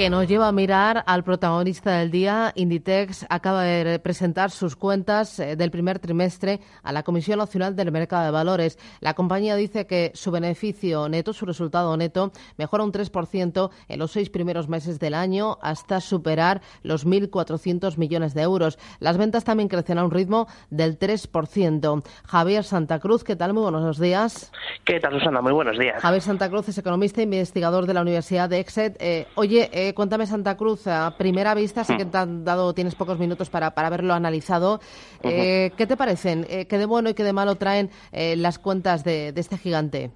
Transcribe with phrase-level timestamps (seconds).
[0.00, 2.52] que nos lleva a mirar al protagonista del día.
[2.54, 7.92] Inditex acaba de presentar sus cuentas eh, del primer trimestre a la Comisión Nacional del
[7.92, 8.78] Mercado de Valores.
[9.00, 14.10] La compañía dice que su beneficio neto, su resultado neto, mejora un 3% en los
[14.10, 18.78] seis primeros meses del año hasta superar los 1.400 millones de euros.
[19.00, 22.02] Las ventas también crecen a un ritmo del 3%.
[22.24, 23.52] Javier Santa Cruz, ¿qué tal?
[23.52, 24.50] Muy buenos días.
[24.82, 25.42] ¿Qué tal, Susana?
[25.42, 26.00] Muy buenos días.
[26.00, 28.96] Javier Santa Cruz es economista e investigador de la Universidad de Exet.
[28.98, 32.94] Eh, oye, eh, cuéntame Santa Cruz, a primera vista, sé que te han dado, tienes
[32.94, 34.80] pocos minutos para, para haberlo analizado.
[35.22, 36.46] Eh, ¿Qué te parecen?
[36.48, 39.58] Eh, ¿Qué de bueno y qué de malo traen eh, las cuentas de, de, este
[39.58, 40.10] gigante?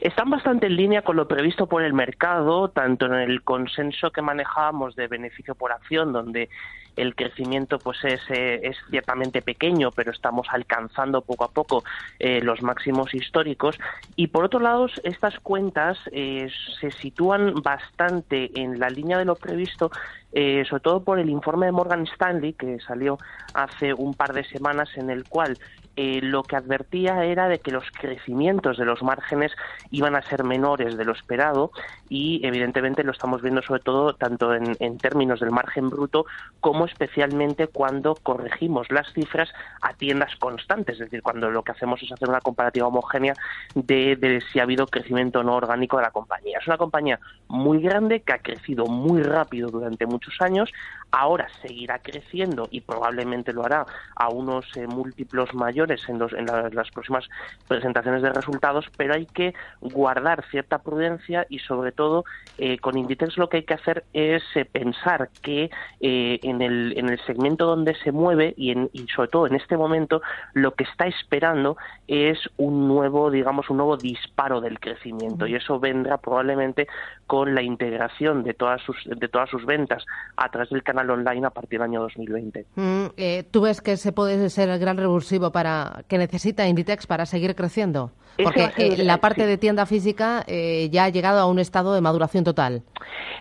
[0.00, 4.22] Están bastante en línea con lo previsto por el mercado, tanto en el consenso que
[4.22, 6.48] manejábamos de beneficio por acción, donde
[6.96, 11.84] el crecimiento pues es, es ciertamente pequeño, pero estamos alcanzando poco a poco
[12.18, 13.76] los máximos históricos.
[14.16, 19.90] Y por otro lado, estas cuentas se sitúan bastante en la línea de lo previsto,
[20.32, 23.18] eh, sobre todo por el informe de Morgan Stanley que salió
[23.54, 25.56] hace un par de semanas en el cual
[25.96, 29.52] eh, lo que advertía era de que los crecimientos de los márgenes
[29.90, 31.70] iban a ser menores de lo esperado
[32.10, 36.26] y evidentemente lo estamos viendo sobre todo tanto en, términos del margen bruto
[36.60, 39.48] como especialmente cuando corregimos las cifras
[39.80, 43.34] a tiendas constantes, es decir, cuando lo que hacemos es hacer una comparativa homogénea
[43.74, 46.58] de, de si ha habido crecimiento no orgánico de la compañía.
[46.60, 47.18] Es una compañía
[47.48, 50.70] muy grande que ha crecido muy rápido durante muchos años,
[51.10, 56.46] ahora seguirá creciendo y probablemente lo hará a unos eh, múltiplos mayores en, los, en
[56.46, 57.24] las próximas
[57.68, 62.24] presentaciones de resultados, pero hay que guardar cierta prudencia y sobre todo
[62.58, 65.70] eh, con Inditex lo que hay que hacer es eh, pensar que
[66.00, 69.76] en, el, en el segmento donde se mueve y, en, y sobre todo en este
[69.76, 70.22] momento
[70.54, 71.76] lo que está esperando
[72.08, 76.86] es un nuevo, digamos, un nuevo disparo del crecimiento y eso vendrá probablemente
[77.26, 80.04] con la integración de todas sus, de todas sus ventas
[80.36, 82.66] a través del canal online a partir del año 2020.
[82.76, 85.75] Mm, eh, ¿Tú ves que se puede ser el gran revulsivo para
[86.08, 88.10] que necesita Inditex para seguir creciendo?
[88.42, 92.00] Porque eh, la parte de tienda física eh, ya ha llegado a un estado de
[92.00, 92.82] maduración total.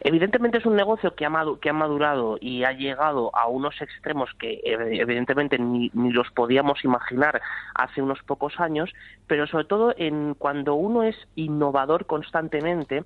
[0.02, 1.32] Evidentemente es un negocio que ha,
[1.62, 7.42] que ha madurado y ha llegado a unos extremos que evidentemente ni, los podíamos imaginar
[7.74, 8.92] hace unos pocos años,
[9.28, 13.04] pero sobre todo en cuando uno es innovador constantemente,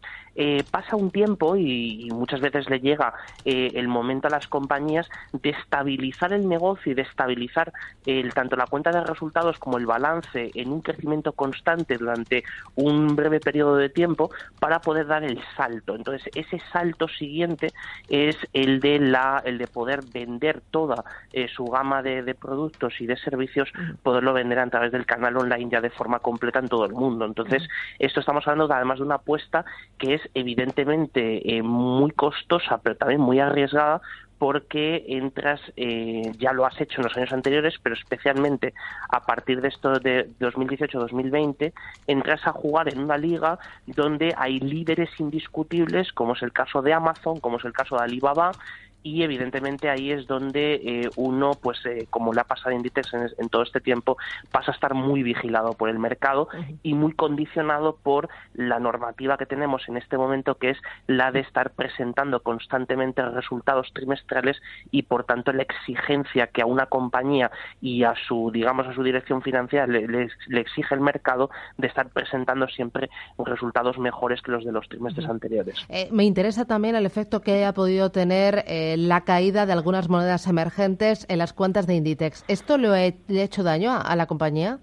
[0.72, 3.14] pasa un tiempo y, y, muchas veces le llega
[3.46, 7.72] el momento a las compañías de estabilizar el negocio y de estabilizar
[8.06, 9.19] el, tanto la cuenta de resultados
[9.60, 12.44] como el balance en un crecimiento constante durante
[12.76, 15.96] un breve periodo de tiempo para poder dar el salto.
[15.96, 17.72] Entonces, ese salto siguiente
[18.08, 21.04] es el de la el de poder vender toda
[21.34, 23.70] eh, su gama de, productos y de servicios,
[24.04, 27.26] poderlo vender a través del canal online ya de forma completa en todo el mundo.
[27.26, 29.66] Entonces, esto estamos hablando además de una apuesta
[29.98, 34.02] que es evidentemente eh, muy costosa, pero también muy arriesgada
[34.40, 38.74] porque entras, eh, ya lo has hecho en los años anteriores, pero especialmente
[39.10, 41.74] a partir de esto de 2018-2020,
[42.08, 46.94] entras a jugar en una liga donde hay líderes indiscutibles, como es el caso de
[46.94, 48.54] Amazon, como es el caso de Alibaba,
[49.04, 53.14] y evidentemente ahí es donde eh, uno, pues eh, como le ha pasado a Inditex
[53.38, 54.18] en, todo este tiempo,
[54.52, 56.50] pasa a estar muy vigilado por el mercado
[56.84, 60.78] y muy condicionado por la normativa que tenemos en este momento, que es
[61.08, 64.58] la de estar presentando constantemente resultados trimestrales
[64.92, 69.04] y por tanto la exigencia que a una compañía y a su, digamos, a su
[69.04, 74.72] dirección financiera le, exige el mercado de estar presentando siempre resultados mejores que los de
[74.72, 75.76] los trimestres anteriores.
[75.90, 78.64] Eh, me interesa también el efecto que haya podido tener
[78.98, 82.44] la caída de algunas monedas emergentes en las cuentas de Inditex.
[82.48, 83.06] ¿Esto le ha
[83.44, 84.80] hecho daño a, la compañía?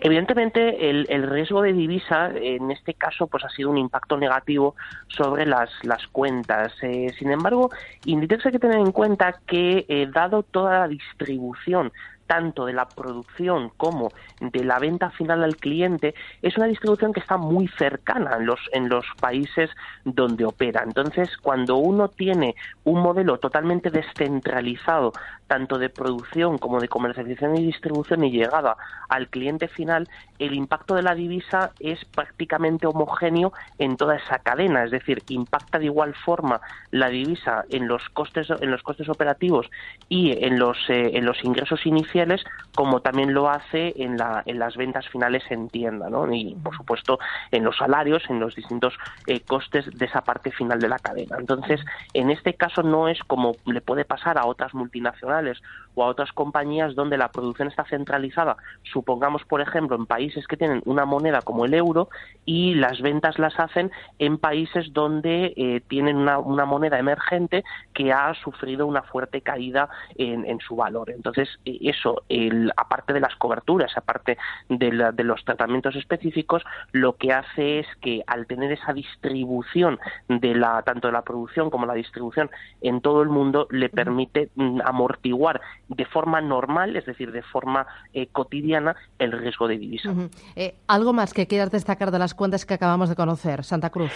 [0.00, 4.74] Evidentemente, el, riesgo de divisa en este caso pues ha sido un impacto negativo
[5.08, 6.72] sobre las, las cuentas.
[6.82, 7.70] Eh, sin embargo,
[8.04, 11.92] Inditex hay que tener en cuenta que, eh, dado toda la distribución
[12.32, 14.10] tanto de la producción como
[14.40, 18.58] de la venta final al cliente es una distribución que está muy cercana en los,
[18.72, 19.68] en los países
[20.06, 20.82] donde opera.
[20.82, 22.54] Entonces, cuando uno tiene
[22.84, 25.12] un modelo totalmente descentralizado,
[25.46, 28.78] tanto de producción como de comercialización y distribución y llegada
[29.10, 30.08] al cliente final,
[30.38, 35.78] el impacto de la divisa es prácticamente homogéneo en toda esa cadena, es decir, impacta
[35.78, 36.60] de igual forma
[36.90, 39.70] la divisa en los costes en los costes operativos
[40.08, 42.44] y en los eh, en los ingresos iniciales
[42.74, 46.32] como también lo hace en, la, en las ventas finales en tienda, ¿no?
[46.32, 47.18] Y por supuesto
[47.50, 48.94] en los salarios, en los distintos
[49.26, 51.36] eh, costes de esa parte final de la cadena.
[51.38, 51.80] Entonces,
[52.14, 55.62] en este caso no es como le puede pasar a otras multinacionales
[55.94, 58.56] o a otras compañías donde la producción está centralizada,
[58.92, 62.08] supongamos por ejemplo en países que tienen una moneda como el euro
[62.44, 68.12] y las ventas las hacen en países donde eh, tienen una, una, moneda emergente que
[68.12, 71.10] ha sufrido una fuerte caída en, en su valor.
[71.10, 76.62] Entonces, eh, eso, el, aparte de las coberturas, aparte de, de los tratamientos específicos,
[76.92, 79.98] lo que hace es que al tener esa distribución
[80.28, 82.50] de la tanto de la producción como la distribución
[82.80, 87.86] en todo el mundo le permite mm, amortiguar de forma normal, es decir, de forma
[88.12, 90.12] eh, cotidiana, el riesgo de divisa.
[90.56, 94.12] Eh, ¿Algo más que quieras destacar de las cuentas que acabamos de conocer, Santa Cruz?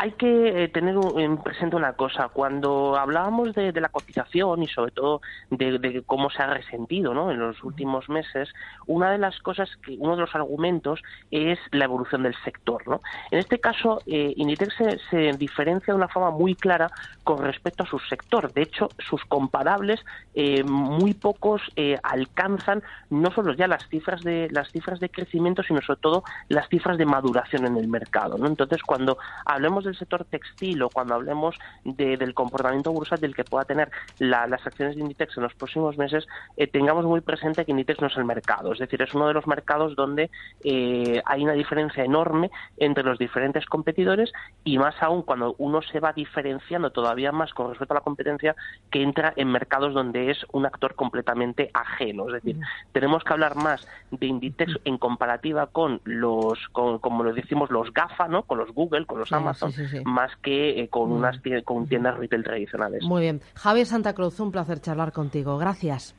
[0.00, 2.28] Hay que eh, tener en presente una cosa.
[2.28, 7.32] Cuando hablábamos de, la cotización y sobre todo de, cómo se ha resentido ¿no?
[7.32, 8.48] en los últimos meses,
[8.86, 11.02] una de las cosas, que, uno de los argumentos
[11.32, 12.86] es la evolución del sector.
[12.86, 13.00] ¿no?
[13.32, 14.76] En este caso, eh, Inditex
[15.10, 16.88] se, diferencia de una forma muy clara
[17.24, 18.52] con respecto a su sector.
[18.52, 24.48] De hecho, sus comparables eh, muy pocos eh, alcanzan no solo ya las cifras de
[24.52, 28.38] las cifras de crecimiento, sino sobre todo las cifras de maduración en el mercado.
[28.38, 28.46] ¿no?
[28.46, 33.90] Entonces, cuando hablemos del sector textil o cuando hablemos del comportamiento bursátil que pueda tener
[34.18, 36.26] las acciones de Inditex en los próximos meses,
[36.56, 38.72] eh, tengamos muy presente que Inditex no es el mercado.
[38.72, 40.30] Es decir, es uno de los mercados donde
[40.62, 44.32] eh, hay una diferencia enorme entre los diferentes competidores
[44.64, 48.54] y más aún cuando uno se va diferenciando todavía más con respecto a la competencia
[48.90, 52.26] que entra en mercados donde es un actor completamente ajeno.
[52.28, 52.58] Es decir,
[52.92, 58.28] tenemos que hablar más de Inditex en comparativa con los, como lo decimos, los GAFA,
[58.28, 58.42] ¿no?
[58.42, 59.72] Con los Google, con los Amazon,
[60.04, 63.02] más que eh, con, unas, con tiendas retail tradicionales.
[63.02, 63.40] Muy bien.
[63.54, 65.58] Javier Santa Cruz, un placer charlar contigo.
[65.58, 66.14] Gracias.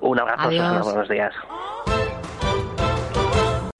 [0.00, 1.34] Un abrazo, buenos días.